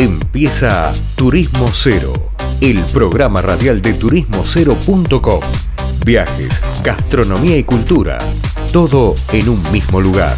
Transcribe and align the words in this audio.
Empieza 0.00 0.92
Turismo 1.16 1.66
Cero, 1.72 2.12
el 2.60 2.78
programa 2.92 3.42
radial 3.42 3.82
de 3.82 3.94
turismocero.com. 3.94 5.40
Viajes, 6.06 6.62
gastronomía 6.84 7.58
y 7.58 7.64
cultura, 7.64 8.16
todo 8.72 9.14
en 9.32 9.48
un 9.48 9.60
mismo 9.72 10.00
lugar. 10.00 10.36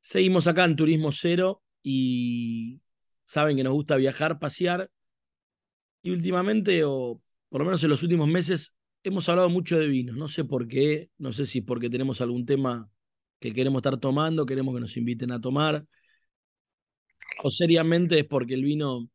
Seguimos 0.00 0.46
acá 0.46 0.64
en 0.64 0.76
Turismo 0.76 1.10
Cero 1.10 1.64
y 1.82 2.80
saben 3.24 3.56
que 3.56 3.64
nos 3.64 3.72
gusta 3.72 3.96
viajar, 3.96 4.38
pasear. 4.38 4.92
Y 6.04 6.12
últimamente, 6.12 6.84
o 6.84 7.20
por 7.48 7.62
lo 7.62 7.64
menos 7.64 7.82
en 7.82 7.90
los 7.90 8.04
últimos 8.04 8.28
meses, 8.28 8.76
hemos 9.02 9.28
hablado 9.28 9.50
mucho 9.50 9.76
de 9.76 9.88
vino. 9.88 10.12
No 10.12 10.28
sé 10.28 10.44
por 10.44 10.68
qué, 10.68 11.10
no 11.18 11.32
sé 11.32 11.46
si 11.46 11.62
porque 11.62 11.90
tenemos 11.90 12.20
algún 12.20 12.46
tema 12.46 12.88
que 13.42 13.52
queremos 13.52 13.80
estar 13.80 13.98
tomando, 13.98 14.46
queremos 14.46 14.74
que 14.74 14.80
nos 14.80 14.96
inviten 14.96 15.32
a 15.32 15.40
tomar, 15.40 15.84
o 17.42 17.50
seriamente 17.50 18.20
es 18.20 18.24
porque 18.24 18.54
el 18.54 18.62
vino 18.62 19.10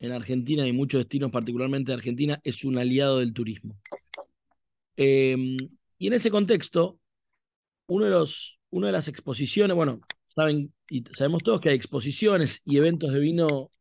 en 0.00 0.12
Argentina 0.12 0.66
y 0.66 0.72
muchos 0.72 1.00
destinos, 1.00 1.30
particularmente 1.30 1.92
de 1.92 1.96
Argentina, 1.96 2.40
es 2.44 2.64
un 2.64 2.78
aliado 2.78 3.18
del 3.18 3.32
turismo. 3.34 3.76
Em, 4.96 5.56
y 5.98 6.06
en 6.06 6.12
ese 6.14 6.30
contexto, 6.30 6.98
uno 7.86 8.06
de 8.06 8.10
los, 8.10 8.58
una 8.70 8.86
de 8.88 8.92
las 8.92 9.08
exposiciones, 9.08 9.76
bueno, 9.76 10.00
saben 10.28 10.72
y 10.88 11.04
sabemos 11.12 11.42
todos 11.42 11.60
que 11.60 11.70
hay 11.70 11.76
exposiciones 11.76 12.62
y 12.64 12.78
eventos 12.78 13.12
de 13.12 13.20
vino 13.20 13.72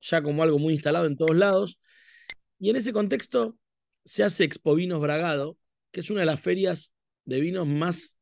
ya 0.00 0.22
como 0.22 0.42
algo 0.42 0.58
muy 0.58 0.74
instalado 0.74 1.06
en 1.06 1.16
todos 1.16 1.36
lados. 1.36 1.78
Y 2.58 2.70
en 2.70 2.76
ese 2.76 2.92
contexto 2.92 3.56
se 4.04 4.24
hace 4.24 4.44
Expo 4.44 4.74
Vinos 4.74 5.00
Bragado, 5.00 5.58
que 5.92 6.00
es 6.00 6.10
una 6.10 6.20
de 6.20 6.26
las 6.26 6.40
ferias 6.40 6.93
de 7.24 7.40
vinos 7.40 7.66
más 7.66 8.18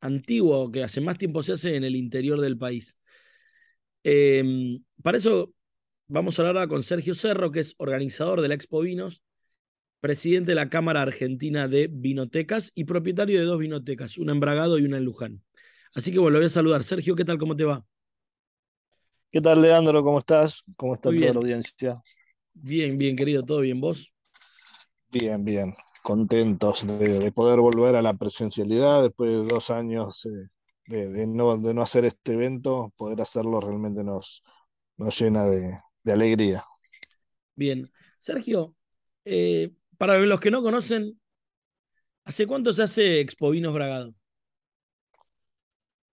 antiguo, 0.00 0.70
que 0.70 0.82
hace 0.82 1.00
más 1.00 1.18
tiempo 1.18 1.42
se 1.42 1.52
hace 1.52 1.76
en 1.76 1.84
el 1.84 1.96
interior 1.96 2.40
del 2.40 2.58
país. 2.58 2.98
Em, 4.02 4.82
para 5.02 5.18
eso 5.18 5.54
vamos 6.08 6.38
a 6.38 6.48
hablar 6.48 6.68
con 6.68 6.82
Sergio 6.82 7.14
Cerro, 7.14 7.52
que 7.52 7.60
es 7.60 7.74
organizador 7.78 8.40
de 8.40 8.48
la 8.48 8.54
Expo 8.54 8.80
Vinos, 8.80 9.22
presidente 10.00 10.50
de 10.50 10.56
la 10.56 10.68
Cámara 10.68 11.02
Argentina 11.02 11.68
de 11.68 11.88
Vinotecas 11.90 12.72
y 12.74 12.84
propietario 12.84 13.38
de 13.38 13.46
dos 13.46 13.58
vinotecas, 13.58 14.18
una 14.18 14.32
en 14.32 14.40
Bragado 14.40 14.78
y 14.78 14.84
una 14.84 14.98
en 14.98 15.04
Luján. 15.04 15.42
Así 15.94 16.10
que 16.10 16.18
bueno, 16.18 16.32
lo 16.32 16.38
voy 16.40 16.46
a 16.46 16.50
saludar. 16.50 16.82
Sergio, 16.82 17.14
¿qué 17.14 17.24
tal? 17.24 17.38
¿Cómo 17.38 17.54
te 17.54 17.64
va? 17.64 17.84
¿Qué 19.30 19.40
tal, 19.40 19.62
Leandro? 19.62 20.02
¿Cómo 20.02 20.18
estás? 20.18 20.64
¿Cómo 20.76 20.94
está 20.94 21.10
toda 21.10 21.32
la 21.32 21.40
audiencia? 21.40 22.02
Bien, 22.54 22.98
bien, 22.98 23.16
querido. 23.16 23.44
¿Todo 23.44 23.60
bien? 23.60 23.80
¿Vos? 23.80 24.12
Bien, 25.10 25.44
bien 25.44 25.74
contentos 26.02 26.86
de, 26.86 27.30
poder 27.32 27.60
volver 27.60 27.96
a 27.96 28.02
la 28.02 28.14
presencialidad 28.14 29.02
después 29.02 29.30
de 29.30 29.48
dos 29.48 29.70
años 29.70 30.26
eh, 30.26 30.48
de, 31.06 31.26
no, 31.26 31.56
de, 31.56 31.72
no, 31.72 31.82
hacer 31.82 32.04
este 32.04 32.32
evento, 32.32 32.92
poder 32.96 33.20
hacerlo 33.20 33.60
realmente 33.60 34.02
nos, 34.04 34.42
nos 34.96 35.18
llena 35.18 35.46
de, 35.46 35.78
alegría. 36.12 36.64
Bien, 37.54 37.86
Sergio, 38.18 38.74
eh, 39.24 39.72
para 39.96 40.18
los 40.18 40.40
que 40.40 40.50
no 40.50 40.62
conocen, 40.62 41.20
¿hace 42.24 42.46
cuánto 42.46 42.72
se 42.72 42.82
hace 42.82 43.20
Expo 43.20 43.50
Vinos 43.50 43.72
Bragado? 43.72 44.12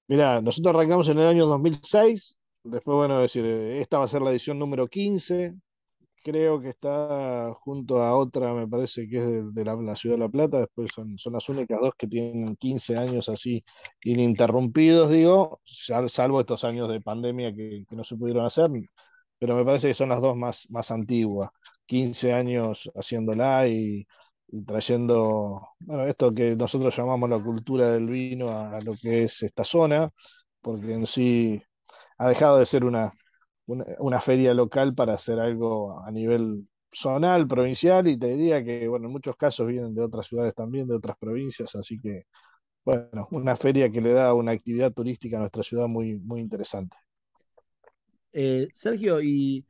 Mira, 0.08 0.42
nosotros 0.42 0.76
arrancamos 0.76 1.10
en 1.10 1.20
el 1.20 1.28
año 1.28 1.46
2006, 1.46 2.38
después, 2.64 2.96
bueno, 2.96 3.20
decir, 3.20 3.46
eh, 3.46 3.80
esta 3.80 3.98
va 3.98 4.06
a 4.06 4.10
ser 4.10 4.22
la 4.22 4.32
edición 4.32 4.60
número 4.60 4.88
15, 4.88 5.56
creo 6.24 6.62
que 6.62 6.70
está 6.70 7.54
junto 7.56 8.02
a 8.02 8.16
otra, 8.18 8.54
me 8.54 8.68
parece 8.68 9.08
que 9.08 9.18
es 9.18 9.54
de, 9.54 9.66
la, 9.66 9.96
ciudad 9.96 10.16
de 10.16 10.20
La 10.20 10.30
Plata, 10.30 10.60
después 10.60 10.92
son, 10.94 11.18
son 11.18 11.34
las 11.34 11.48
únicas 11.50 11.80
dos 11.82 11.94
que 11.98 12.08
tienen 12.08 12.56
15 12.58 12.98
años 12.98 13.30
así 13.30 13.64
ininterrumpidos, 14.04 15.10
digo, 15.12 15.62
salvo 15.66 16.40
estos 16.42 16.64
años 16.64 16.90
de 16.90 17.02
pandemia 17.02 17.54
que, 17.54 17.86
no 17.92 18.04
se 18.04 18.16
pudieron 18.18 18.46
hacer, 18.46 18.70
pero 19.40 19.56
me 19.56 19.66
parece 19.66 19.90
que 19.90 19.94
son 19.94 20.10
las 20.10 20.22
dos 20.22 20.36
más, 20.36 20.68
más 20.70 20.92
antiguas, 20.92 21.52
15 21.86 22.34
años 22.34 22.90
haciéndola 22.96 23.68
y, 23.68 24.08
trayendo, 24.66 25.70
bueno, 25.80 26.06
esto 26.06 26.34
que 26.34 26.56
nosotros 26.56 26.96
llamamos 26.96 27.30
la 27.30 27.40
cultura 27.44 27.92
del 27.92 28.08
vino 28.08 28.50
a 28.50 28.80
lo 28.82 28.94
que 28.96 29.24
es 29.26 29.44
esta 29.44 29.64
zona, 29.64 30.10
porque 30.62 30.94
en 30.94 31.06
sí 31.08 31.62
ha 32.18 32.30
dejado 32.30 32.60
de 32.60 32.66
ser 32.66 32.86
una 32.86 33.14
una, 33.68 34.22
feria 34.22 34.54
local 34.54 34.96
para 34.96 35.14
hacer 35.14 35.40
algo 35.40 36.00
a 36.02 36.10
nivel 36.12 36.68
zonal, 36.92 37.48
provincial, 37.48 38.08
y 38.08 38.18
te 38.18 38.28
diría 38.28 38.64
que, 38.64 38.88
bueno, 38.88 39.08
en 39.08 39.12
muchos 39.12 39.36
casos 39.36 39.68
vienen 39.68 39.94
de 39.94 40.02
otras 40.02 40.28
ciudades 40.28 40.56
también, 40.56 40.88
de 40.88 40.96
otras 40.96 41.18
provincias, 41.18 41.76
así 41.76 42.00
que, 42.00 42.26
bueno, 42.86 43.28
una 43.32 43.56
feria 43.56 43.92
que 43.92 44.02
le 44.02 44.14
da 44.14 44.34
una 44.34 44.54
actividad 44.54 44.94
turística 44.94 45.38
a 45.38 45.42
nuestra 45.42 45.64
ciudad 45.64 45.88
muy, 45.88 46.18
muy 46.18 46.40
interesante. 46.40 46.96
Eh, 48.32 48.70
Sergio, 48.74 49.22
y 49.22 49.66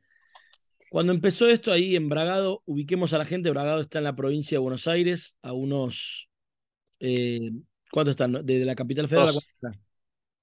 cuando 0.90 1.12
empezó 1.12 1.48
esto 1.48 1.72
ahí 1.72 1.96
en 1.96 2.08
Bragado, 2.08 2.62
ubiquemos 2.66 3.12
a 3.12 3.18
la 3.18 3.24
gente, 3.24 3.50
Bragado 3.50 3.80
está 3.80 3.98
en 3.98 4.04
la 4.04 4.16
provincia 4.16 4.56
de 4.56 4.60
Buenos 4.60 4.86
Aires, 4.86 5.38
a 5.42 5.52
unos... 5.52 6.28
Eh, 7.00 7.50
¿Cuánto 7.90 8.10
están? 8.10 8.32
Desde 8.44 8.64
la 8.64 8.74
capital 8.74 9.08
federal. 9.08 9.34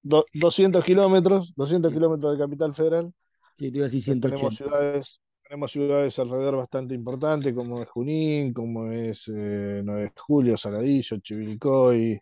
200 0.01 0.83
kilómetros, 0.83 1.53
200 1.55 1.91
kilómetros 1.91 2.33
de 2.33 2.43
capital 2.43 2.73
federal. 2.73 3.13
Sí, 3.57 3.71
te 3.71 3.77
iba 3.77 3.85
a 3.85 3.89
decir 3.89 4.19
Tenemos 4.19 4.55
ciudades, 4.55 5.21
tenemos 5.43 5.71
ciudades 5.71 6.19
alrededor 6.19 6.57
bastante 6.57 6.93
importantes, 6.93 7.53
como 7.53 7.81
es 7.81 7.89
Junín, 7.89 8.53
como 8.53 8.91
es 8.91 9.29
9 9.29 9.79
eh, 9.81 9.83
de 9.83 10.11
Julio, 10.15 10.57
Saladillo, 10.57 11.17
Chivilcoy. 11.19 12.19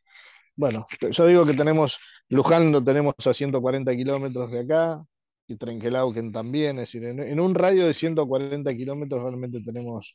Bueno, 0.56 0.86
yo 1.10 1.26
digo 1.26 1.44
que 1.46 1.56
tenemos, 1.56 1.98
Luján 2.30 2.72
lo 2.72 2.84
tenemos 2.84 3.16
a 3.26 3.34
140 3.34 3.96
kilómetros 3.96 4.52
de 4.52 4.60
acá, 4.60 5.04
y 5.48 5.58
Trenquelauquen 5.58 6.32
también, 6.32 6.78
es 6.78 6.94
decir, 6.94 7.04
en, 7.04 7.40
un 7.40 7.56
radio 7.56 7.88
de 7.88 7.94
140 7.96 8.76
kilómetros 8.76 9.24
realmente 9.24 9.60
tenemos, 9.66 10.14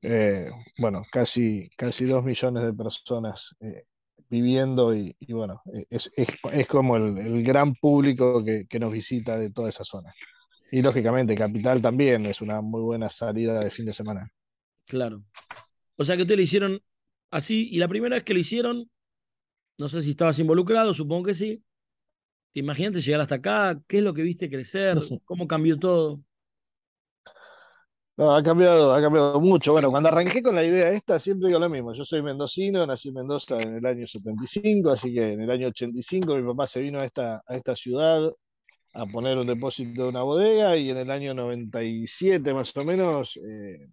eh, 0.00 0.48
bueno, 0.78 1.02
casi, 1.12 1.68
casi 1.76 2.06
2 2.06 2.24
millones 2.24 2.64
de 2.64 2.72
personas 2.72 3.54
eh, 3.60 3.84
viviendo 4.30 4.94
y, 4.96 5.14
bueno, 5.28 5.62
es, 5.90 6.10
como 6.68 6.96
el, 6.96 7.44
gran 7.44 7.74
público 7.74 8.42
que, 8.42 8.66
que, 8.66 8.78
nos 8.80 8.92
visita 8.92 9.38
de 9.38 9.50
toda 9.50 9.68
esa 9.68 9.84
zona. 9.84 10.12
Y 10.74 10.82
lógicamente, 10.82 11.36
Capital 11.36 11.80
también 11.80 12.26
es 12.26 12.40
una 12.40 12.60
muy 12.60 12.82
buena 12.82 13.08
salida 13.08 13.60
de 13.60 13.70
fin 13.70 13.86
de 13.86 13.92
semana. 13.92 14.28
Claro. 14.86 15.22
O 15.94 16.04
sea 16.04 16.16
que 16.16 16.22
ustedes 16.22 16.38
lo 16.38 16.42
hicieron 16.42 16.82
así, 17.30 17.68
y 17.70 17.78
la 17.78 17.86
primera 17.86 18.16
vez 18.16 18.24
que 18.24 18.34
lo 18.34 18.40
hicieron, 18.40 18.90
no 19.78 19.86
sé 19.86 20.02
si 20.02 20.10
estabas 20.10 20.36
involucrado, 20.40 20.92
supongo 20.92 21.26
que 21.26 21.34
sí. 21.34 21.62
¿Te 22.52 22.58
imaginas 22.58 23.06
llegar 23.06 23.20
hasta 23.20 23.36
acá? 23.36 23.80
¿Qué 23.86 23.98
es 23.98 24.02
lo 24.02 24.14
que 24.14 24.22
viste 24.22 24.50
crecer? 24.50 24.98
¿Cómo 25.24 25.46
cambió 25.46 25.78
todo? 25.78 26.20
No, 28.16 28.34
ha 28.34 28.42
cambiado, 28.42 28.92
ha 28.94 29.00
cambiado 29.00 29.40
mucho. 29.40 29.70
Bueno, 29.70 29.92
cuando 29.92 30.08
arranqué 30.08 30.42
con 30.42 30.56
la 30.56 30.64
idea 30.64 30.88
esta, 30.90 31.20
siempre 31.20 31.50
digo 31.50 31.60
lo 31.60 31.70
mismo. 31.70 31.94
Yo 31.94 32.04
soy 32.04 32.20
mendocino, 32.20 32.84
nací 32.84 33.10
en 33.10 33.14
Mendoza 33.14 33.62
en 33.62 33.76
el 33.76 33.86
año 33.86 34.08
75, 34.08 34.90
así 34.90 35.14
que 35.14 35.34
en 35.34 35.42
el 35.42 35.50
año 35.52 35.68
85 35.68 36.34
mi 36.34 36.42
papá 36.42 36.66
se 36.66 36.80
vino 36.80 36.98
a 36.98 37.04
esta, 37.04 37.44
a 37.46 37.54
esta 37.54 37.76
ciudad 37.76 38.32
a 38.94 39.06
poner 39.06 39.36
un 39.38 39.46
depósito 39.46 40.04
de 40.04 40.08
una 40.08 40.22
bodega 40.22 40.76
y 40.76 40.90
en 40.90 40.98
el 40.98 41.10
año 41.10 41.34
97 41.34 42.54
más 42.54 42.76
o 42.76 42.84
menos 42.84 43.36
eh, 43.36 43.88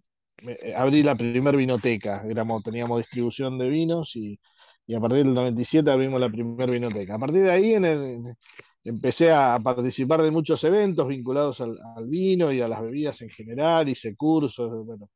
eh, 0.46 0.74
abrí 0.76 1.02
la 1.02 1.16
primera 1.16 1.56
vinoteca. 1.56 2.24
teníamos 2.64 2.98
distribución 2.98 3.58
de 3.58 3.68
vinos 3.68 4.16
y, 4.16 4.38
a 4.94 5.00
partir 5.00 5.24
del 5.24 5.34
97 5.34 5.90
abrimos 5.90 6.20
la 6.20 6.30
primera 6.30 6.70
vinoteca. 6.72 7.14
A 7.14 7.18
partir 7.18 7.42
de 7.42 7.50
ahí 7.50 7.74
empecé 8.84 9.32
a 9.32 9.58
participar 9.62 10.22
de 10.22 10.30
muchos 10.30 10.62
eventos 10.64 11.08
vinculados 11.08 11.60
al, 11.60 11.78
vino 12.06 12.52
y 12.52 12.60
a 12.60 12.68
las 12.68 12.82
bebidas 12.82 13.22
en 13.22 13.30
general, 13.30 13.88
hice 13.88 14.14
cursos, 14.16 14.84
bueno, 14.84 15.10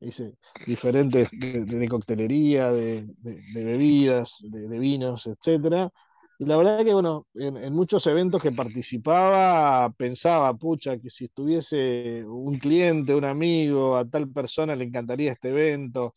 hice 0.00 0.34
diferentes 0.66 1.28
de, 1.32 1.88
coctelería, 1.88 2.70
de, 2.72 3.06
bebidas, 3.54 4.38
de, 4.42 4.78
vinos, 4.78 5.26
etcétera. 5.26 5.90
Y 6.38 6.44
la 6.44 6.56
verdad 6.56 6.84
que, 6.84 6.92
bueno, 6.92 7.26
en, 7.34 7.72
muchos 7.72 8.06
eventos 8.06 8.42
que 8.42 8.52
participaba, 8.52 9.90
pensaba, 9.96 10.52
pucha, 10.54 10.98
que 10.98 11.08
si 11.10 11.26
estuviese 11.26 12.24
un 12.26 12.58
cliente, 12.58 13.14
un 13.14 13.24
amigo, 13.24 13.96
a 13.96 14.04
tal 14.08 14.30
persona 14.30 14.76
le 14.76 14.84
encantaría 14.84 15.32
este 15.32 15.48
evento. 15.50 16.14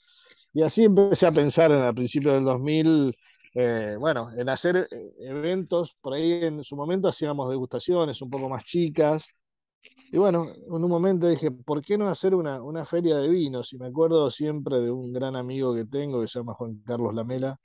Y 0.54 0.64
así 0.64 0.86
empecé 0.86 1.28
a 1.28 1.32
pensar 1.32 1.72
en, 1.72 1.82
a 1.84 1.94
principios 1.94 2.34
del 2.36 2.44
2000, 2.46 3.16
eh, 3.56 3.96
bueno, 4.00 4.30
en 4.38 4.50
hacer 4.50 4.88
eh, 4.92 5.12
eventos. 5.20 5.96
Por 6.02 6.14
ahí 6.16 6.34
en 6.46 6.64
su 6.64 6.76
momento 6.76 7.08
hacíamos 7.08 7.50
degustaciones 7.50 8.22
un 8.22 8.30
poco 8.30 8.50
más 8.50 8.64
chicas. 8.66 9.26
Y 10.12 10.18
bueno, 10.18 10.48
en 10.50 10.84
un 10.84 10.90
momento 10.90 11.28
dije, 11.30 11.52
¿por 11.52 11.82
qué 11.82 11.98
no 11.98 12.08
hacer 12.08 12.36
una, 12.36 12.62
una 12.64 12.86
feria 12.86 13.18
de 13.18 13.30
vinos? 13.30 13.74
Y 13.74 13.78
me 13.78 13.88
acuerdo 13.88 14.32
siempre 14.32 14.80
de 14.80 14.92
un 14.92 15.14
gran 15.14 15.36
amigo 15.36 15.74
que 15.76 15.86
tengo 15.86 16.22
que 16.22 16.28
se 16.28 16.40
llama 16.40 16.54
Juan 16.56 16.82
Carlos 16.86 17.14
Lamela 17.14 17.58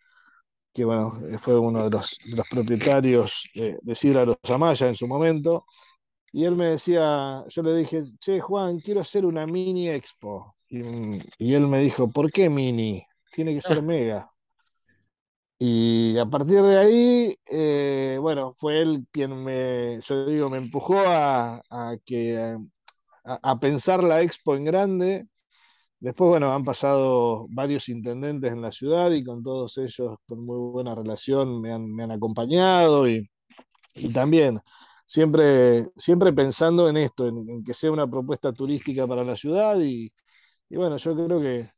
que 0.74 0.84
bueno, 0.84 1.20
eh, 1.30 1.38
fue 1.38 1.58
uno 1.58 1.88
de 1.88 1.90
los, 1.90 2.18
propietarios 2.50 3.44
de 3.54 3.94
Sidra 3.94 4.26
Los 4.26 4.36
Amaya 4.50 4.88
en 4.88 4.96
su 4.96 5.06
momento, 5.06 5.64
y 6.34 6.44
él 6.44 6.56
me 6.56 6.66
decía, 6.66 7.44
yo 7.48 7.62
le 7.62 7.76
dije, 7.76 8.02
che, 8.18 8.40
Juan, 8.40 8.80
quiero 8.80 9.00
hacer 9.00 9.24
una 9.24 9.46
mini 9.46 9.88
expo. 9.88 10.56
Y, 10.68 11.54
él 11.54 11.68
me 11.68 11.78
dijo, 11.78 12.10
¿por 12.10 12.32
qué 12.32 12.50
mini? 12.50 13.04
Tiene 13.32 13.54
que 13.54 13.62
ser 13.62 13.80
mega. 13.82 14.28
Y 15.60 16.18
a 16.18 16.26
partir 16.26 16.60
de 16.60 16.76
ahí, 16.76 17.38
eh, 17.46 18.18
bueno, 18.20 18.52
fue 18.56 18.82
él 18.82 19.06
quien 19.12 19.44
me, 19.44 20.00
yo 20.00 20.26
digo, 20.26 20.50
me 20.50 20.58
empujó 20.58 20.98
a, 20.98 21.62
a 21.70 21.96
que, 22.04 22.36
a, 23.24 23.38
a 23.40 23.60
pensar 23.60 24.02
la 24.02 24.20
expo 24.20 24.56
en 24.56 24.64
grande. 24.64 25.28
Después, 26.04 26.28
bueno, 26.28 26.52
han 26.52 26.64
pasado 26.64 27.46
varios 27.50 27.88
intendentes 27.88 28.52
en 28.52 28.60
la 28.62 28.70
ciudad 28.72 29.10
y 29.12 29.24
con 29.24 29.42
todos 29.42 29.78
ellos 29.78 30.16
con 30.26 30.44
muy 30.44 30.58
buena 30.72 30.94
relación 30.94 31.60
me 31.62 31.72
han, 31.72 31.86
me 31.94 32.04
han 32.04 32.10
acompañado 32.12 33.08
y, 33.08 33.26
y 33.94 34.10
también 34.12 34.60
siempre, 35.06 35.88
siempre 35.96 36.32
pensando 36.32 36.88
en 36.88 36.96
esto, 36.98 37.28
en, 37.28 37.64
que 37.64 37.74
sea 37.74 37.92
una 37.92 38.08
propuesta 38.08 38.52
turística 38.52 39.06
para 39.06 39.24
la 39.24 39.36
ciudad 39.36 39.78
y, 39.80 40.12
y 40.70 40.76
bueno, 40.76 40.96
yo 40.98 41.14
creo 41.14 41.40
que 41.40 41.70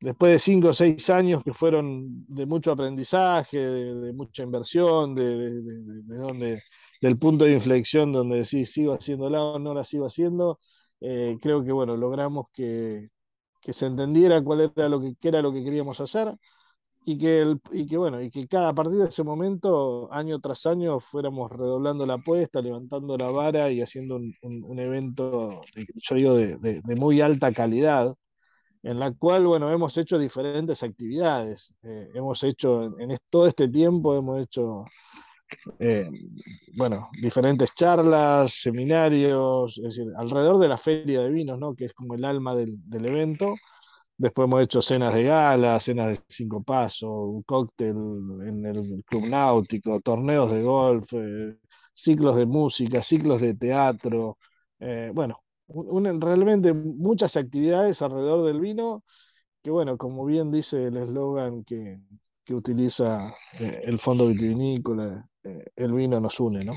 después 0.00 0.32
de 0.32 0.38
cinco 0.38 0.68
o 0.68 0.74
seis 0.74 1.10
años 1.10 1.42
que 1.44 1.54
fueron 1.54 2.26
de 2.28 2.46
mucho 2.46 2.72
aprendizaje, 2.72 3.58
de, 3.58 4.12
mucha 4.12 4.42
inversión, 4.44 5.14
de, 5.14 5.24
de, 5.62 6.02
de, 6.04 6.16
donde, 6.16 6.62
del 7.00 7.18
punto 7.18 7.44
de 7.44 7.52
inflexión 7.52 8.12
donde 8.12 8.38
decís 8.38 8.72
sigo 8.72 8.92
haciéndola 8.94 9.42
o 9.42 9.58
no 9.58 9.74
la 9.74 9.84
sigo 9.84 10.06
haciendo, 10.06 10.58
eh, 11.00 11.36
creo 11.42 11.64
que 11.64 11.72
bueno, 11.72 11.96
logramos 11.96 12.46
que, 12.52 13.08
que, 13.64 13.72
se 13.72 13.86
entendiera 13.86 14.42
cuál 14.42 14.72
era 14.76 14.88
lo 14.88 15.00
que, 15.00 15.14
qué 15.20 15.28
era 15.28 15.42
lo 15.42 15.52
que 15.52 15.64
queríamos 15.64 16.00
hacer 16.00 16.34
y 17.06 17.18
que, 17.18 17.40
el, 17.42 17.60
y 17.72 17.86
que 17.86 17.96
bueno, 17.98 18.22
y 18.22 18.30
que 18.30 18.46
cada 18.48 18.70
a 18.70 18.74
partir 18.74 18.98
de 18.98 19.08
ese 19.08 19.24
momento, 19.24 20.08
año 20.12 20.40
tras 20.40 20.66
año, 20.66 21.00
fuéramos 21.00 21.50
redoblando 21.50 22.06
la 22.06 22.14
apuesta, 22.14 22.62
levantando 22.62 23.16
la 23.18 23.30
vara 23.30 23.70
y 23.70 23.82
haciendo 23.82 24.16
un, 24.16 24.34
un, 24.42 24.64
un 24.64 24.78
evento, 24.78 25.62
yo 26.02 26.14
digo, 26.14 26.34
de, 26.34 26.56
de 26.58 26.96
muy 26.96 27.20
alta 27.20 27.52
calidad 27.52 28.14
en 28.84 28.98
la 28.98 29.12
cual, 29.12 29.46
bueno, 29.46 29.70
hemos 29.70 29.96
hecho 29.96 30.18
diferentes 30.18 30.82
actividades. 30.82 31.72
Eh, 31.82 32.10
hemos 32.14 32.42
hecho, 32.44 32.84
en, 32.98 33.12
en, 33.12 33.18
todo 33.30 33.46
este 33.46 33.68
tiempo, 33.68 34.14
hemos 34.14 34.42
hecho, 34.42 34.84
eh, 35.78 36.08
bueno, 36.76 37.10
diferentes 37.20 37.74
charlas, 37.74 38.52
seminarios, 38.52 39.78
es 39.78 39.96
decir, 39.96 40.06
alrededor 40.16 40.58
de 40.58 40.68
la 40.68 40.78
feria 40.78 41.20
de 41.20 41.30
vinos, 41.30 41.58
¿no? 41.58 41.74
Que 41.74 41.86
es 41.86 41.92
como 41.94 42.14
el 42.14 42.24
alma 42.24 42.54
del, 42.54 42.78
evento. 42.90 43.54
Después 44.16 44.46
hemos 44.46 44.62
hecho 44.62 44.82
cenas 44.82 45.14
de 45.14 45.24
gala, 45.24 45.80
cenas 45.80 46.10
de 46.10 46.20
cinco 46.28 46.62
pasos, 46.62 47.10
un 47.10 47.42
cóctel 47.42 47.96
en 48.46 48.64
el 48.66 49.04
club 49.06 49.26
náutico, 49.28 50.00
torneos 50.00 50.50
de 50.50 50.62
golf, 50.62 51.12
eh, 51.14 51.58
ciclos 51.94 52.36
de 52.36 52.46
música, 52.46 53.02
ciclos 53.02 53.40
de 53.40 53.54
teatro. 53.54 54.38
Eh, 54.80 55.10
bueno, 55.14 55.40
un, 55.68 56.20
realmente 56.20 56.72
muchas 56.74 57.36
actividades 57.36 58.02
alrededor 58.02 58.46
del 58.46 58.60
vino, 58.60 59.04
que 59.62 59.70
bueno, 59.70 59.96
como 59.98 60.24
bien 60.26 60.50
dice 60.52 60.86
el 60.86 60.96
eslogan 60.96 61.64
que, 61.64 62.00
que, 62.44 62.54
utiliza 62.54 63.34
el 63.58 63.98
Fondo 63.98 64.28
Vitivinícola, 64.28 65.28
el 65.76 65.92
vino 65.92 66.20
nos 66.20 66.40
une, 66.40 66.64
¿no? 66.64 66.74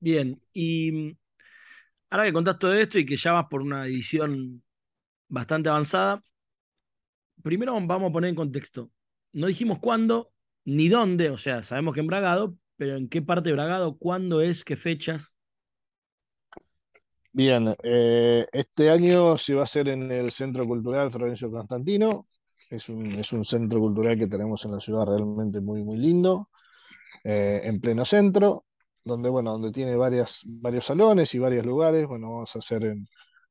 Bien, 0.00 0.40
y 0.52 1.16
ahora 2.10 2.24
que 2.24 2.32
contás 2.32 2.58
todo 2.58 2.74
esto 2.74 2.98
y 2.98 3.06
que 3.06 3.16
ya 3.16 3.32
vas 3.32 3.46
por 3.48 3.62
una 3.62 3.86
edición 3.86 4.62
bastante 5.28 5.68
avanzada, 5.68 6.22
primero 7.42 7.72
vamos 7.72 8.10
a 8.10 8.12
poner 8.12 8.30
en 8.30 8.36
contexto. 8.36 8.90
No 9.32 9.46
dijimos 9.46 9.78
cuándo 9.78 10.32
ni 10.64 10.88
dónde, 10.88 11.30
o 11.30 11.38
sea, 11.38 11.62
sabemos 11.62 11.94
que 11.94 12.00
en 12.00 12.06
Bragado, 12.06 12.56
pero 12.76 12.96
en 12.96 13.08
qué 13.08 13.22
parte 13.22 13.48
de 13.48 13.54
Bragado, 13.54 13.96
cuándo 13.96 14.40
es, 14.40 14.64
qué 14.64 14.76
fechas. 14.76 15.36
Bien, 17.32 17.74
eh, 17.82 18.46
este 18.52 18.90
año 18.90 19.38
se 19.38 19.54
va 19.54 19.62
a 19.62 19.64
hacer 19.64 19.88
en 19.88 20.10
el 20.12 20.30
Centro 20.32 20.66
Cultural 20.66 21.10
Florencio 21.10 21.50
Constantino. 21.50 22.26
Es 22.68 22.88
un, 22.88 23.12
es 23.12 23.32
un 23.32 23.44
centro 23.44 23.80
cultural 23.80 24.18
que 24.18 24.26
tenemos 24.26 24.64
en 24.64 24.72
la 24.72 24.80
ciudad 24.80 25.06
realmente 25.06 25.60
muy, 25.60 25.82
muy 25.82 25.96
lindo, 25.96 26.50
eh, 27.24 27.60
en 27.64 27.80
pleno 27.80 28.04
centro, 28.04 28.64
donde, 29.04 29.30
bueno, 29.30 29.52
donde 29.52 29.72
tiene 29.72 29.96
varias, 29.96 30.42
varios 30.44 30.86
salones 30.86 31.34
y 31.34 31.38
varios 31.38 31.66
lugares. 31.66 32.06
Bueno, 32.06 32.30
vamos 32.32 32.54
a 32.56 32.58
hacer 32.60 32.96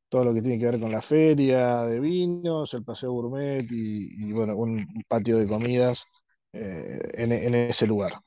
todo 0.10 0.26
lo 0.26 0.34
que 0.34 0.42
tiene 0.42 0.60
que 0.60 0.66
ver 0.72 0.80
con 0.80 0.92
la 0.92 1.02
feria 1.02 1.84
de 1.84 2.00
vinos, 2.00 2.74
el 2.74 2.84
paseo 2.84 3.12
gourmet 3.12 3.66
y, 3.72 4.32
bueno, 4.34 4.56
un 4.58 4.86
patio 5.08 5.38
de 5.38 5.48
comidas 5.48 6.06
eh, 6.54 7.00
en, 7.14 7.56
ese 7.56 7.88
lugar. 7.88 8.20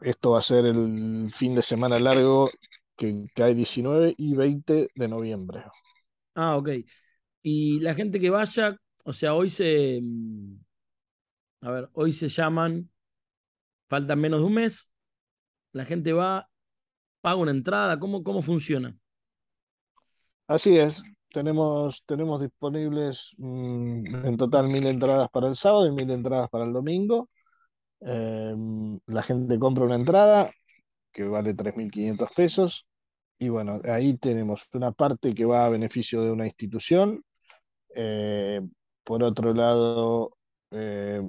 esto 0.00 0.30
va 0.32 0.38
a 0.40 0.42
ser 0.42 0.66
el 0.66 1.30
fin 1.32 1.54
de 1.54 1.62
semana 1.62 1.98
largo 1.98 2.50
que 2.96 3.26
cae 3.34 3.54
19 3.54 4.14
y 4.16 4.34
20 4.34 4.88
de 4.94 5.08
noviembre. 5.08 5.64
Ah, 6.34 6.56
ok. 6.56 6.70
Y 7.42 7.80
la 7.80 7.94
gente 7.94 8.20
que 8.20 8.30
vaya, 8.30 8.76
o 9.04 9.12
sea, 9.12 9.34
hoy 9.34 9.50
se. 9.50 10.00
A 11.60 11.70
ver, 11.70 11.90
hoy 11.94 12.12
se 12.12 12.28
llaman. 12.28 12.88
Faltan 13.92 14.20
menos 14.20 14.40
de 14.40 14.46
un 14.46 14.54
mes. 14.54 14.90
La 15.72 15.84
gente 15.84 16.14
va, 16.14 16.48
paga 17.20 17.36
una 17.36 17.50
entrada. 17.50 17.98
¿Cómo, 17.98 18.22
cómo 18.24 18.40
funciona? 18.40 18.96
Así 20.46 20.78
es. 20.78 21.02
Tenemos, 21.28 22.02
tenemos 22.06 22.40
disponibles 22.40 23.34
mmm, 23.36 24.06
en 24.24 24.36
total 24.38 24.68
mil 24.68 24.86
entradas 24.86 25.28
para 25.28 25.48
el 25.48 25.56
sábado 25.56 25.86
y 25.86 25.92
mil 25.92 26.10
entradas 26.10 26.48
para 26.48 26.64
el 26.64 26.72
domingo. 26.72 27.28
Eh, 28.00 28.54
la 29.08 29.22
gente 29.22 29.58
compra 29.58 29.84
una 29.84 29.96
entrada 29.96 30.50
que 31.12 31.24
vale 31.24 31.54
3.500 31.54 32.30
pesos 32.34 32.86
y 33.38 33.50
bueno, 33.50 33.78
ahí 33.84 34.16
tenemos 34.16 34.70
una 34.72 34.92
parte 34.92 35.34
que 35.34 35.44
va 35.44 35.66
a 35.66 35.68
beneficio 35.68 36.22
de 36.22 36.30
una 36.30 36.46
institución. 36.46 37.22
Eh, 37.94 38.62
por 39.04 39.22
otro 39.22 39.52
lado, 39.52 40.38
eh, 40.72 41.22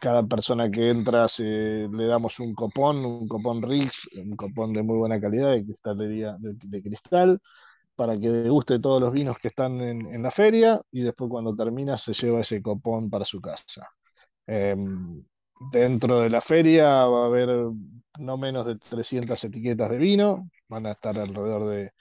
cada 0.00 0.22
persona 0.26 0.70
que 0.70 0.90
entra 0.90 1.28
se, 1.28 1.88
le 1.92 2.06
damos 2.06 2.40
un 2.40 2.54
copón, 2.54 3.04
un 3.04 3.28
copón 3.28 3.62
Rix, 3.62 4.08
un 4.16 4.36
copón 4.36 4.72
de 4.72 4.82
muy 4.82 4.96
buena 4.96 5.20
calidad 5.20 5.52
de 5.52 5.64
cristalería 5.64 6.36
de, 6.38 6.82
cristal, 6.82 7.40
para 7.94 8.18
que 8.18 8.30
deguste 8.30 8.78
todos 8.78 9.00
los 9.00 9.12
vinos 9.12 9.36
que 9.38 9.48
están 9.48 9.80
en, 9.80 10.22
la 10.22 10.30
feria 10.30 10.80
y 10.90 11.02
después 11.02 11.30
cuando 11.30 11.54
termina 11.54 11.98
se 11.98 12.14
lleva 12.14 12.40
ese 12.40 12.62
copón 12.62 13.10
para 13.10 13.24
su 13.24 13.40
casa. 13.40 13.88
Eh, 14.46 14.76
dentro 15.70 16.20
de 16.20 16.30
la 16.30 16.40
feria 16.40 17.06
va 17.06 17.24
a 17.24 17.26
haber 17.26 17.50
no 18.18 18.36
menos 18.36 18.66
de 18.66 18.76
300 18.76 19.42
etiquetas 19.44 19.90
de 19.90 19.98
vino, 19.98 20.50
van 20.68 20.86
a 20.86 20.92
estar 20.92 21.18
alrededor 21.18 21.66
de 21.66 21.92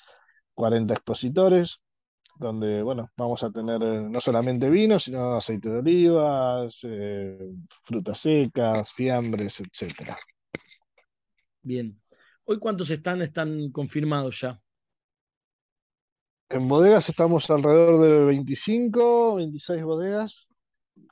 40 0.53 0.93
expositores, 0.93 1.81
donde, 2.41 2.81
bueno, 2.81 3.11
vamos 3.15 3.43
a 3.43 3.51
tener 3.51 3.81
eh, 3.83 4.01
no 4.01 4.19
solamente 4.19 4.69
vino, 4.69 4.99
sino 4.99 5.33
aceite 5.33 5.69
de 5.69 5.79
olivas, 5.79 6.79
eh, 6.83 7.53
frutas 7.83 8.19
secas, 8.19 8.91
fiambres, 8.91 9.61
etc. 9.61 10.15
Bien. 11.61 12.01
¿Hoy 12.45 12.59
cuántos 12.59 12.89
están, 12.89 13.21
están 13.21 13.71
confirmados 13.71 14.41
ya? 14.41 14.59
En 16.49 16.67
bodegas 16.67 17.07
estamos 17.07 17.49
alrededor 17.49 17.99
de 17.99 18.25
25, 18.25 19.35
26 19.35 19.83
bodegas. 19.83 20.47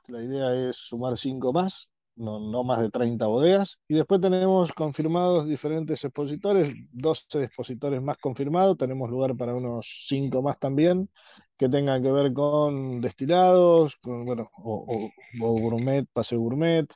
La 0.08 0.22
idea 0.22 0.68
es 0.68 0.76
sumar 0.76 1.16
5 1.16 1.52
más 1.52 1.88
no, 2.16 2.64
más 2.64 2.80
de 2.80 2.90
30 2.90 3.26
bodegas. 3.26 3.78
Y 3.88 3.94
después 3.94 4.20
tenemos 4.20 4.72
confirmados 4.72 5.46
diferentes 5.46 6.04
expositores, 6.04 6.72
12 6.92 7.44
expositores 7.44 8.02
más 8.02 8.18
confirmados, 8.18 8.76
tenemos 8.76 9.10
lugar 9.10 9.36
para 9.36 9.54
unos 9.54 10.04
5 10.08 10.42
más 10.42 10.58
también, 10.58 11.08
que 11.56 11.68
tengan 11.68 12.02
que 12.02 12.12
ver 12.12 12.32
con 12.32 13.00
destilados, 13.00 13.96
con, 13.96 14.24
bueno, 14.24 14.48
o, 14.56 15.10
o, 15.40 15.60
gourmet, 15.60 16.06
paseo 16.12 16.40
gourmet, 16.40 16.86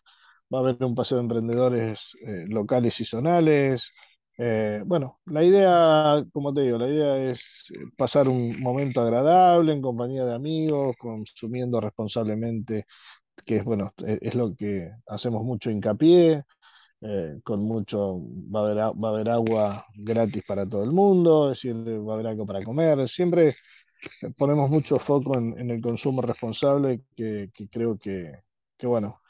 va 0.52 0.58
a 0.58 0.60
haber 0.62 0.84
un 0.84 0.94
paseo 0.94 1.18
de 1.18 1.22
emprendedores 1.24 2.16
eh, 2.26 2.44
locales 2.48 3.00
y 3.00 3.04
zonales. 3.04 3.92
Eh, 4.36 4.82
bueno, 4.84 5.20
la 5.26 5.44
idea, 5.44 6.24
como 6.32 6.52
te 6.52 6.62
digo, 6.62 6.78
la 6.78 6.88
idea 6.88 7.16
es 7.30 7.72
pasar 7.96 8.28
un 8.28 8.60
momento 8.60 9.00
agradable 9.00 9.72
en 9.72 9.80
compañía 9.82 10.24
de 10.24 10.34
amigos, 10.34 10.96
consumiendo 10.98 11.80
responsablemente 11.80 12.86
que 13.44 13.56
es 13.56 13.64
bueno, 13.64 13.92
e, 14.06 14.18
es 14.22 14.34
lo 14.34 14.54
que 14.54 14.90
hacemos 15.06 15.42
mucho 15.42 15.70
hincapié, 15.70 16.44
eh, 17.00 17.40
con 17.42 17.62
mucho, 17.62 18.20
va 18.54 18.60
a, 18.60 18.64
haber, 18.64 18.78
va 18.78 19.08
a 19.08 19.12
haber 19.12 19.28
agua 19.28 19.86
gratis 19.94 20.42
para 20.46 20.66
todo 20.68 20.84
el 20.84 20.92
mundo, 20.92 21.50
decir, 21.50 21.74
va 21.74 22.12
a 22.12 22.14
haber 22.14 22.28
algo 22.28 22.46
para 22.46 22.62
comer, 22.62 23.08
siempre 23.08 23.56
ponemos 24.36 24.70
mucho 24.70 24.98
foco 24.98 25.36
en, 25.38 25.58
en 25.58 25.70
el 25.70 25.80
consumo 25.80 26.22
responsable, 26.22 27.02
que, 27.16 27.50
que 27.54 27.68
creo 27.68 27.98
que, 27.98 28.32
que, 28.78 28.86
bueno, 28.86 29.20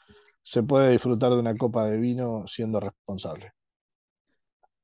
se 0.43 0.63
puede 0.63 0.91
disfrutar 0.91 1.33
de 1.33 1.39
una 1.39 1.55
copa 1.55 1.87
de 1.87 1.97
vino 1.97 2.45
siendo 2.47 2.79
responsable. 2.79 3.51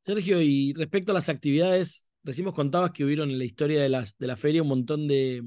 Sergio, 0.01 0.41
y 0.41 0.73
respecto 0.73 1.11
a 1.11 1.15
las 1.15 1.29
actividades, 1.29 2.05
recién 2.23 2.51
contabas 2.51 2.91
que 2.91 3.05
hubieron 3.05 3.29
en 3.29 3.37
la 3.37 3.45
historia 3.45 3.81
de, 3.81 3.89
las, 3.89 4.17
de 4.17 4.27
la 4.27 4.35
feria 4.35 4.63
un 4.63 4.69
montón 4.69 5.07
de, 5.07 5.43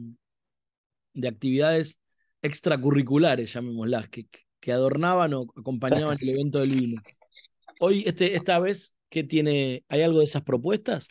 de 1.12 1.28
actividades 1.28 2.00
extracurriculares, 2.44 3.54
llamémoslas, 3.54 4.08
que, 4.10 4.26
que 4.60 4.72
adornaban 4.72 5.32
o 5.32 5.46
acompañaban 5.56 6.18
el 6.20 6.28
evento 6.28 6.58
del 6.60 6.70
vino. 6.70 7.02
Hoy, 7.80 8.04
este, 8.06 8.36
esta 8.36 8.58
vez, 8.58 8.94
¿qué 9.08 9.24
tiene? 9.24 9.82
¿Hay 9.88 10.02
algo 10.02 10.18
de 10.18 10.26
esas 10.26 10.42
propuestas? 10.42 11.08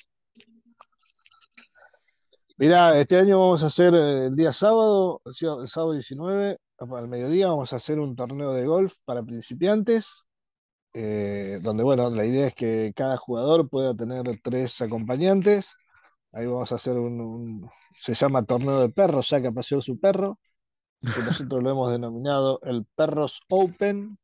Mira, 2.57 2.99
este 2.99 3.17
año 3.17 3.39
vamos 3.39 3.63
a 3.63 3.67
hacer 3.67 3.95
el 3.95 4.35
día 4.35 4.53
sábado, 4.53 5.21
el 5.25 5.67
sábado 5.67 5.93
19, 5.93 6.57
al 6.77 7.07
mediodía, 7.07 7.47
vamos 7.47 7.73
a 7.73 7.77
hacer 7.77 7.99
un 7.99 8.15
torneo 8.15 8.53
de 8.53 8.67
golf 8.67 8.93
para 9.03 9.23
principiantes, 9.23 10.25
eh, 10.93 11.57
donde, 11.63 11.83
bueno, 11.83 12.11
la 12.11 12.25
idea 12.25 12.47
es 12.47 12.53
que 12.53 12.93
cada 12.95 13.17
jugador 13.17 13.67
pueda 13.69 13.95
tener 13.95 14.23
tres 14.43 14.79
acompañantes. 14.83 15.71
Ahí 16.31 16.45
vamos 16.45 16.71
a 16.71 16.75
hacer 16.75 16.93
un, 16.93 17.67
se 17.95 18.13
llama 18.13 18.43
torneo 18.43 18.81
de 18.81 18.89
perros, 18.89 19.29
ya 19.29 19.41
que 19.41 19.51
paseó 19.51 19.81
su 19.81 19.99
perro, 19.99 20.37
que 21.03 21.21
nosotros 21.21 21.61
lo 21.61 21.69
hemos 21.69 21.91
denominado 21.91 22.59
el 22.63 22.85
Perros 22.95 23.41
Open, 23.49 24.17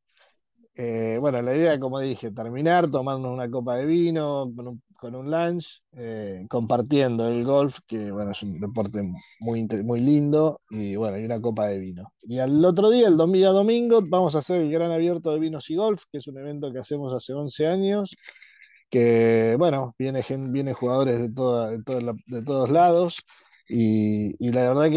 eh, 0.76 1.18
bueno, 1.20 1.42
la 1.42 1.54
idea, 1.54 1.78
como 1.78 2.00
dije, 2.00 2.30
terminar, 2.30 2.90
tomarnos 2.90 3.32
una 3.32 3.50
copa 3.50 3.76
de 3.76 3.84
vino 3.84 4.50
con 4.98 5.14
un, 5.14 5.30
lunch, 5.30 5.82
eh, 5.92 6.46
compartiendo 6.48 7.28
el 7.28 7.44
golf, 7.44 7.80
que 7.86 8.10
bueno, 8.10 8.30
es 8.30 8.42
un 8.42 8.58
deporte 8.60 9.02
muy, 9.40 9.66
muy 9.84 10.00
lindo, 10.00 10.60
y 10.70 10.96
bueno, 10.96 11.18
y 11.18 11.24
una 11.24 11.40
copa 11.40 11.66
de 11.66 11.78
vino. 11.78 12.12
Y 12.22 12.38
al 12.38 12.64
otro 12.64 12.88
día, 12.90 13.08
el 13.08 13.16
domingo, 13.18 13.52
domingo, 13.52 14.00
vamos 14.02 14.34
a 14.34 14.38
hacer 14.38 14.62
el 14.62 14.70
Gran 14.70 14.90
Abierto 14.90 15.32
de 15.32 15.40
Vinos 15.40 15.68
y 15.68 15.76
Golf, 15.76 16.04
que 16.10 16.18
es 16.18 16.26
un 16.28 16.38
evento 16.38 16.72
que 16.72 16.78
hacemos 16.78 17.12
hace 17.12 17.34
11 17.34 17.66
años, 17.66 18.16
que 18.90 19.56
bueno, 19.58 19.94
viene, 19.98 20.24
viene 20.48 20.72
jugadores 20.72 21.20
de, 21.20 21.30
toda, 21.30 21.70
de 21.70 22.42
todos 22.42 22.70
lados. 22.70 23.18
Y, 23.72 24.50
la 24.50 24.68
verdad 24.68 24.90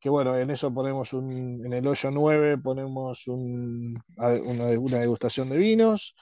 que, 0.00 0.08
bueno, 0.08 0.34
en 0.38 0.50
eso 0.50 0.72
ponemos 0.72 1.12
un, 1.12 1.62
en 1.66 1.72
el 1.74 1.86
hoyo 1.86 2.10
9 2.10 2.56
ponemos 2.56 3.26
una, 3.26 4.00
degustación 4.16 5.50
de 5.50 5.58
vinos, 5.58 6.14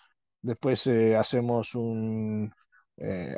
después 0.43 0.85
eh, 0.89 1.17
hacemos 1.17 1.77
un, 1.77 2.53
eh, 2.97 3.37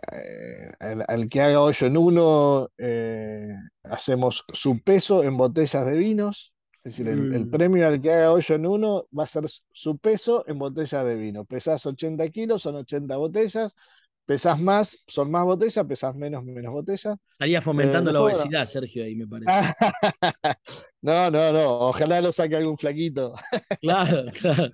al, 0.80 1.28
que 1.28 1.42
haga 1.42 1.60
hoyo 1.60 1.86
en 1.86 1.96
uno, 1.98 2.70
eh, 2.78 3.48
hacemos 3.82 4.46
su 4.50 4.80
peso 4.80 5.22
en 5.24 5.36
botellas 5.36 5.84
de 5.84 5.98
vinos, 5.98 6.54
es 6.84 6.96
decir, 6.96 7.08
el, 7.08 7.34
el, 7.34 7.46
mm. 7.46 7.50
premio 7.50 7.86
al 7.86 8.00
que 8.00 8.12
haga 8.14 8.32
hoyo 8.32 8.54
en 8.54 8.66
uno 8.66 9.06
va 9.16 9.24
a 9.24 9.26
ser 9.26 9.44
su 9.72 9.98
peso 9.98 10.48
en 10.48 10.58
botellas 10.58 11.04
de 11.04 11.16
vino. 11.16 11.44
Pesás 11.44 11.84
80 11.84 12.26
kilos, 12.30 12.62
son 12.62 12.76
80 12.76 13.14
botellas, 13.18 13.76
pesas 14.24 14.60
más, 14.60 14.98
son 15.06 15.30
más 15.30 15.44
botellas, 15.44 15.84
pesas 15.86 16.14
menos, 16.14 16.44
menos 16.44 16.72
botellas. 16.72 17.16
Estaría 17.32 17.60
fomentando 17.60 18.10
eh, 18.10 18.12
la 18.12 18.22
obesidad, 18.22 18.66
Sergio, 18.66 19.04
ahí 19.04 19.14
me 19.14 19.26
parece. 19.26 19.50
no, 21.02 21.30
no, 21.30 21.52
no, 21.52 21.72
ojalá 21.88 22.20
lo 22.20 22.32
saque 22.32 22.56
algún 22.56 22.78
flaquito. 22.78 23.34
claro, 23.80 24.30
claro. 24.32 24.70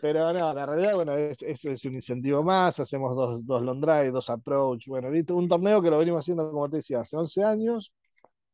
Pero 0.00 0.32
no, 0.32 0.54
la 0.54 0.66
realidad, 0.66 0.94
bueno, 0.94 1.16
eso 1.16 1.70
es, 1.70 1.84
un 1.84 1.94
incentivo 1.94 2.42
más, 2.42 2.78
hacemos 2.78 3.16
dos, 3.16 3.44
dos 3.46 3.62
long 3.62 3.80
drive, 3.80 4.10
dos 4.10 4.28
approach, 4.28 4.86
bueno, 4.86 5.08
un 5.08 5.48
torneo 5.48 5.80
que 5.80 5.90
lo 5.90 5.98
venimos 5.98 6.20
haciendo, 6.20 6.50
como 6.50 6.68
te 6.68 6.76
decía, 6.76 7.00
hace 7.00 7.16
11 7.16 7.42
años, 7.42 7.92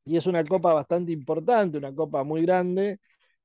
y 0.04 0.16
es 0.16 0.26
una 0.26 0.44
copa 0.44 0.72
bastante 0.72 1.12
importante, 1.12 1.78
una 1.78 1.94
copa 1.94 2.22
muy 2.25 2.42
grande, 2.42 3.00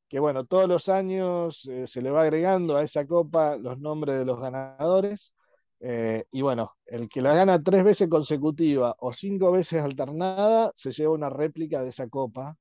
que 0.08 0.20
bueno, 0.20 0.46
todos 0.46 0.68
los 0.68 0.90
años 0.90 1.68
eh, 1.70 1.88
se 1.88 2.02
le 2.02 2.12
va 2.12 2.22
agregando 2.22 2.78
a 2.78 2.84
esa 2.84 3.06
copa 3.06 3.58
los 3.58 3.80
nombres 3.80 4.18
de 4.20 4.26
los 4.26 4.40
ganadores, 4.40 5.34
eh, 5.80 6.26
y 6.32 6.42
bueno, 6.42 6.76
el 6.86 7.08
que 7.10 7.22
la 7.22 7.36
gana 7.36 7.62
tres 7.62 7.84
veces 7.84 8.10
consecutiva 8.10 8.96
o 9.00 9.14
cinco 9.14 9.52
veces 9.52 9.82
alternada 9.82 10.72
se 10.76 10.92
lleva 10.92 11.14
una 11.14 11.30
réplica 11.30 11.82
de 11.82 11.90
esa 11.90 12.08
copa. 12.10 12.58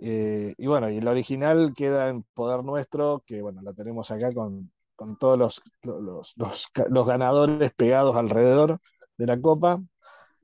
Eh, 0.00 0.54
y 0.58 0.66
bueno, 0.66 0.90
y 0.90 0.98
el 0.98 1.08
original 1.08 1.74
queda 1.76 2.08
en 2.08 2.24
poder 2.34 2.64
nuestro, 2.64 3.22
que 3.26 3.42
bueno, 3.42 3.62
la 3.62 3.74
tenemos 3.74 4.10
acá 4.10 4.32
con, 4.32 4.70
todos 5.18 5.38
los, 5.38 5.62
los, 6.88 7.06
ganadores 7.06 7.72
pegados 7.74 8.16
alrededor 8.16 8.78
de 9.18 9.26
la 9.26 9.40
copa. 9.40 9.82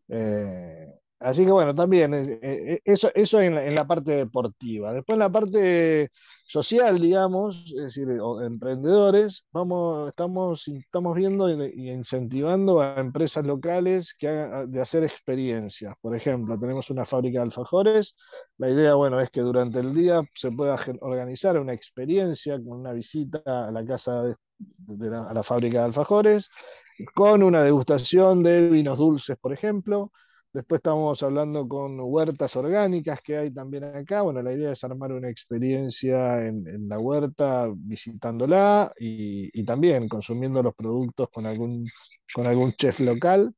Eh, 0.09 0.93
Así 1.20 1.44
que 1.44 1.50
bueno, 1.50 1.75
también 1.75 2.14
eh, 2.14 2.38
eh, 2.42 2.80
eso, 2.84 3.10
eso 3.14 3.40
en, 3.40 3.54
la, 3.56 3.66
en 3.66 3.75
la 3.75 3.84
parte 3.87 4.12
deportiva. 4.12 4.92
Después 4.92 5.14
en 5.16 5.20
la 5.20 5.32
parte 5.32 6.10
social, 6.46 7.00
digamos, 7.00 7.75
es 7.76 7.82
decir, 7.82 8.08
emprendedores, 8.42 9.44
vamos, 9.52 10.08
estamos, 10.08 10.68
estamos 10.68 11.16
viendo 11.16 11.50
y, 11.50 11.90
incentivando 11.90 12.80
a 12.80 12.94
empresas 13.00 13.44
locales 13.44 14.14
que 14.16 14.28
de 14.28 14.80
hacer 14.80 15.02
experiencias. 15.02 15.94
Por 16.00 16.14
ejemplo, 16.14 16.58
tenemos 16.58 16.88
una 16.90 17.04
fábrica 17.04 17.40
de 17.40 17.46
alfajores. 17.46 18.14
La 18.56 18.70
idea, 18.70 18.94
bueno, 18.94 19.20
es 19.20 19.30
que 19.30 19.40
durante 19.40 19.80
el 19.80 19.94
día 19.94 20.22
se 20.34 20.52
pueda 20.52 20.78
organizar 21.00 21.58
una 21.58 21.72
experiencia 21.72 22.54
con 22.62 22.78
una 22.80 22.92
visita 22.92 23.42
a 23.44 23.72
la 23.72 23.84
casa 23.84 24.22
de, 24.22 24.37
a 25.16 25.34
la 25.34 25.42
fábrica 25.42 25.80
de 25.80 25.84
alfajores, 25.87 26.48
con 27.14 27.42
una 27.42 27.62
degustación 27.64 28.42
de 28.44 28.68
vinos 28.70 28.98
dulces, 28.98 29.37
por 29.40 29.52
ejemplo 29.52 30.12
Después 30.52 30.78
estamos 30.78 31.23
hablando 31.23 31.69
con 31.69 32.00
huertas 32.00 32.57
orgánicas 32.57 33.21
que 33.23 33.37
hay 33.37 33.50
también 33.52 33.85
acá. 33.85 34.23
Bueno, 34.23 34.43
la 34.43 34.52
idea 34.52 34.73
es 34.73 34.83
armar 34.83 35.12
una 35.12 35.28
experiencia 35.28 36.47
en, 36.47 36.88
la 36.88 36.99
huerta 36.99 37.69
visitándola 37.75 38.93
y, 38.99 39.64
también 39.64 40.09
consumiendo 40.09 40.62
los 40.62 40.75
productos 40.75 41.28
con 41.31 41.47
algún, 41.47 41.87
con 42.35 42.47
algún 42.47 42.73
chef 42.73 43.00
local 43.00 43.55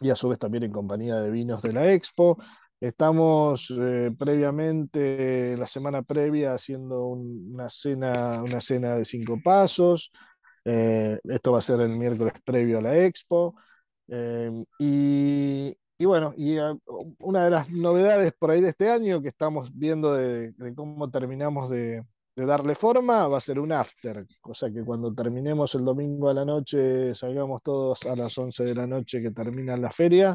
y 0.00 0.10
a 0.10 0.16
su 0.16 0.28
vez 0.30 0.38
también 0.38 0.64
en 0.64 0.72
compañía 0.72 1.16
de 1.20 1.30
vinos 1.30 1.62
de 1.62 1.72
la 1.72 1.92
expo. 1.92 2.38
Estamos 2.80 3.70
eh, 3.78 4.10
previamente, 4.18 5.54
la 5.58 5.66
semana 5.66 6.02
previa, 6.02 6.54
haciendo 6.54 7.08
una, 7.08 7.68
cena, 7.68 8.42
una 8.42 8.60
cena 8.62 8.94
de 8.94 9.04
cinco 9.04 9.38
pasos. 9.44 10.10
Eh, 10.64 11.18
esto 11.24 11.52
va 11.52 11.58
a 11.58 11.62
ser 11.62 11.80
el 11.80 11.90
miércoles 11.90 12.32
previo 12.44 12.78
a 12.78 12.82
la 12.82 12.96
expo. 13.04 13.54
Eh, 14.08 14.50
y, 14.78 15.76
y 16.00 16.06
bueno, 16.06 16.32
y 16.34 16.56
ah, 16.56 16.74
una 17.18 17.44
de 17.44 17.50
las 17.50 17.68
novedades 17.68 18.32
por 18.32 18.50
ahí 18.50 18.62
de 18.62 18.70
este 18.70 18.88
año 18.88 19.20
que 19.20 19.28
estamos 19.28 19.70
viendo 19.74 20.14
de, 20.14 20.54
cómo 20.74 21.10
terminamos 21.10 21.68
de, 21.68 22.02
darle 22.36 22.74
forma 22.74 23.28
va 23.28 23.36
a 23.36 23.40
ser 23.40 23.60
un 23.60 23.70
after, 23.70 24.26
cosa 24.40 24.70
que 24.70 24.82
cuando 24.82 25.12
terminemos 25.12 25.74
el 25.74 25.84
domingo 25.84 26.30
a 26.30 26.34
la 26.34 26.46
noche, 26.46 27.14
salgamos 27.14 27.62
todos 27.62 28.06
a 28.06 28.16
las 28.16 28.36
11 28.38 28.64
de 28.64 28.74
la 28.74 28.86
noche 28.86 29.20
que 29.20 29.30
termina 29.30 29.76
la 29.76 29.90
feria, 29.90 30.34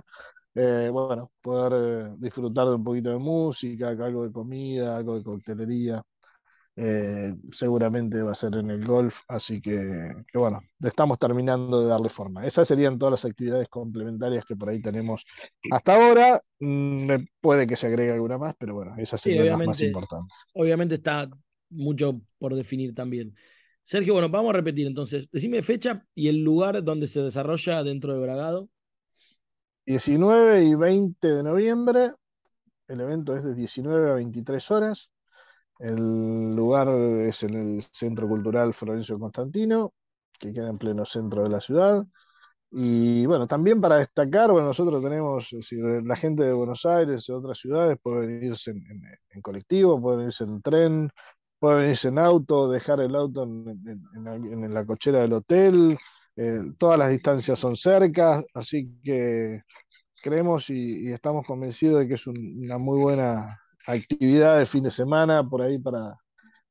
eh, 0.53 0.89
bueno, 0.93 1.31
poder 1.41 2.12
eh, 2.12 2.15
disfrutar 2.19 2.67
de 2.67 2.75
un 2.75 2.84
poquito 2.84 3.10
de 3.10 3.17
música, 3.17 3.89
algo 3.89 4.24
de 4.24 4.31
comida, 4.31 4.98
algo 4.98 5.15
de 5.17 5.24
coctelería. 5.24 6.03
Eh, 6.77 7.34
seguramente 7.51 8.22
va 8.22 8.34
a 8.34 8.36
ser 8.36 8.55
en 8.55 8.70
el 8.70 8.86
golf, 8.86 9.22
así 9.29 9.62
que, 9.62 10.12
bueno, 10.34 10.60
estamos 10.82 11.17
terminando 11.17 11.82
de 11.82 11.88
darle 11.88 12.10
forma. 12.10 12.46
Esas 12.46 12.67
serían 12.67 13.00
todas 13.00 13.12
las 13.12 13.25
actividades 13.25 13.70
complementarias 13.70 14.44
que 14.46 14.58
por 14.58 14.70
ahí 14.70 14.82
tenemos 14.82 15.24
hasta 15.72 15.96
ahora. 15.96 16.41
Mm, 16.60 17.12
puede 17.39 17.65
que 17.65 17.77
se 17.77 17.88
agregue 17.88 18.12
alguna 18.12 18.38
más, 18.38 18.55
pero 18.60 18.74
bueno, 18.74 18.94
esas 18.98 19.22
serían 19.22 19.58
las 19.58 19.67
más 19.67 19.82
importantes. 19.82 20.38
Obviamente 20.53 20.96
está 20.96 21.29
mucho 21.70 22.20
por 22.38 22.53
definir 22.55 22.94
también. 22.94 23.34
Sergio, 23.84 24.13
bueno, 24.13 24.29
vamos 24.29 24.50
a 24.50 24.58
repetir 24.58 24.88
entonces. 24.88 25.29
Decime 25.32 25.62
fecha 25.62 26.03
y 26.13 26.27
el 26.27 26.44
lugar 26.44 26.84
donde 26.84 27.08
se 27.08 27.22
desarrolla 27.22 27.84
dentro 27.84 28.13
de 28.13 28.20
Bragado. 28.20 28.70
19 29.86 30.65
y 30.65 30.75
20 30.75 31.27
de 31.27 31.44
noviembre. 31.44 32.12
El 32.88 33.01
evento 33.01 33.36
es 33.36 33.44
de 33.44 33.53
19 33.53 34.10
a 34.10 34.13
23 34.15 34.72
horas. 34.72 35.12
El 35.79 36.55
lugar 36.55 36.88
es 36.89 37.44
en 37.44 37.55
el 37.55 37.84
Centro 37.91 38.27
Cultural 38.27 38.74
Florencio 38.74 39.20
Constantino, 39.20 39.94
que 40.39 40.53
queda 40.53 40.70
en 40.70 40.77
pleno 40.77 41.05
centro 41.05 41.44
de 41.44 41.50
la 41.50 41.62
ciudad. 41.62 42.05
Y 42.72 43.25
bueno, 43.25 43.48
también 43.48 43.79
para 43.82 43.98
destacar, 43.98 44.51
bueno, 44.51 44.67
nosotros 44.67 45.01
tenemos, 45.03 45.50
la 46.03 46.15
gente 46.15 46.44
de 46.44 46.53
Buenos 46.53 46.86
Aires, 46.86 47.25
de 47.27 47.34
otras 47.34 47.58
ciudades, 47.58 47.98
puede 48.01 48.27
venirse 48.27 48.72
en, 48.72 49.41
colectivo, 49.41 50.01
puede 50.01 50.17
venirse 50.17 50.44
en 50.44 50.62
tren, 50.62 51.10
puede 51.60 51.82
venirse 51.82 52.10
en 52.10 52.20
auto, 52.20 52.70
dejar 52.70 53.00
el 53.01 53.15
auto 53.15 53.44
en, 53.44 54.74
la 54.74 54.86
cochera 54.86 55.22
del 55.22 55.34
hotel. 55.34 55.98
Eh, 56.36 56.60
todas 56.77 57.00
las 57.00 57.12
distancias 57.12 57.58
son 57.60 57.75
cercas, 57.77 58.44
así 58.53 58.89
que 59.03 59.62
creemos 60.22 60.70
y, 60.70 61.12
estamos 61.12 61.46
convencidos 61.46 62.00
de 62.01 62.08
que 62.08 62.15
es 62.15 62.27
una 62.27 62.77
muy 62.77 63.00
buena 63.00 63.60
actividad 63.87 64.59
de 64.59 64.65
fin 64.65 64.83
de 64.83 64.91
semana 64.91 65.47
por 65.47 65.61
ahí 65.61 65.77
para, 65.77 66.17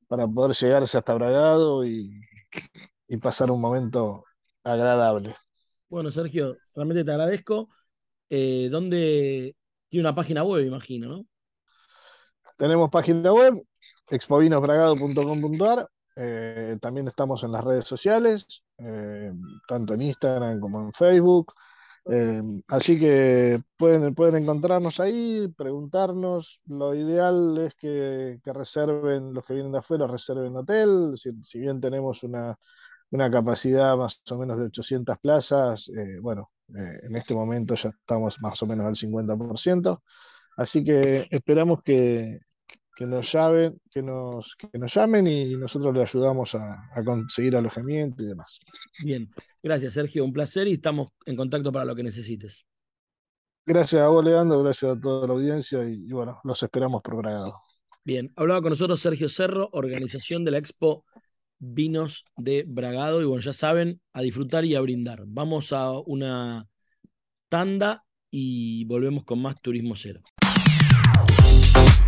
para 0.09 0.27
poder 0.27 0.55
llegarse 0.57 0.99
hasta 0.99 1.15
Bragado 1.15 1.85
y, 1.85 2.21
pasar 3.23 3.49
un 3.53 3.61
momento 3.61 4.25
agradable. 4.65 5.37
Bueno, 5.89 6.11
Sergio, 6.11 6.57
realmente 6.75 7.05
te 7.05 7.13
agradezco. 7.13 7.69
Eh, 8.29 8.69
¿Dónde 8.71 9.55
tiene 9.89 10.09
una 10.09 10.17
página 10.17 10.43
web, 10.43 10.67
imagino, 10.67 11.09
no? 11.09 11.27
Tenemos 12.57 12.91
página 12.91 13.33
web, 13.33 13.63
expovinosbragado.com.ar. 14.09 15.89
Eh, 16.17 16.77
también 16.81 17.07
estamos 17.09 17.43
en 17.45 17.53
las 17.53 17.65
redes 17.65 17.87
sociales, 17.87 18.65
eh, 18.79 19.33
tanto 19.69 19.95
en 19.95 20.03
Instagram 20.03 20.61
como 20.61 20.81
en 20.81 20.93
Facebook. 20.93 21.55
Eh, 22.07 22.43
así 22.69 22.99
que 22.99 23.63
pueden, 23.79 24.15
pueden 24.15 24.37
encontrarnos 24.37 25.01
ahí, 25.01 25.49
preguntarnos. 25.57 26.61
Lo 26.67 26.95
ideal 26.95 27.59
es 27.59 27.75
que, 27.75 28.39
reserven, 28.45 29.33
los 29.33 29.45
que 29.45 29.55
vienen 29.55 29.73
de 29.73 29.79
afuera, 29.79 30.07
reserven 30.07 30.57
hotel. 30.57 31.15
Si, 31.17 31.59
bien 31.59 31.81
tenemos 31.81 32.23
una, 32.23 32.57
capacidad 33.31 33.97
más 33.97 34.21
o 34.31 34.39
menos 34.39 34.59
de 34.59 34.67
800 34.67 35.19
plazas, 35.19 35.89
eh, 35.89 36.19
bueno, 36.21 36.51
eh, 36.77 37.01
en 37.05 37.17
este 37.17 37.35
momento 37.35 37.75
ya 37.75 37.91
estamos 37.91 38.41
más 38.41 38.63
o 38.63 38.67
menos 38.67 38.87
al 38.87 38.97
50%. 38.97 40.03
Así 40.57 40.85
que 40.85 41.27
esperamos 41.31 41.83
que, 41.83 42.41
que 42.95 43.07
nos 43.07 43.31
llamen, 43.33 43.81
que 43.91 44.03
nos, 44.03 44.55
que 44.57 44.79
nos 44.79 44.95
llamen 44.95 45.27
y 45.27 45.55
nosotros 45.57 45.95
les 45.95 46.15
ayudamos 46.15 46.55
a, 46.55 46.91
a, 46.95 47.05
conseguir 47.05 47.57
alojamiento 47.57 48.23
y 48.23 48.27
demás. 48.27 48.61
Bien, 49.03 49.29
gracias 49.63 49.95
Sergio, 49.95 50.25
un 50.25 50.33
placer 50.33 50.69
y 50.69 50.75
estamos 50.75 51.09
en 51.27 51.37
contacto 51.37 51.73
para 51.73 51.85
lo 51.85 51.95
que 51.95 52.03
necesites. 52.03 52.65
Gracias 53.67 54.03
a 54.03 54.09
vos, 54.09 54.25
Leandro, 54.25 54.63
gracias 54.63 54.93
a 54.93 55.01
toda 55.01 55.27
la 55.27 55.35
audiencia 55.35 55.89
y, 55.89 56.05
y 56.07 56.13
bueno, 56.13 56.39
los 56.45 56.63
esperamos 56.63 57.03
por 57.03 57.17
Bragado. 57.17 57.55
Bien, 58.05 58.33
hablaba 58.37 58.61
con 58.61 58.71
nosotros 58.71 59.01
Sergio 59.01 59.29
Cerro, 59.31 59.71
organización 59.73 60.45
de 60.45 60.51
la 60.51 60.59
Expo 60.59 61.05
Vinos 61.59 62.27
de 62.37 62.65
Bragado 62.67 63.23
y 63.23 63.25
bueno, 63.25 63.41
ya 63.41 63.55
saben, 63.55 64.01
a 64.13 64.21
disfrutar 64.21 64.65
y 64.67 64.75
a 64.75 64.81
brindar. 64.81 65.23
Vamos 65.27 65.73
a 65.73 65.91
una 65.93 66.69
tanda 67.49 68.05
y 68.31 68.85
volvemos 68.85 69.25
con 69.25 69.41
más 69.41 69.61
Turismo 69.63 69.95
Cero. 69.97 70.21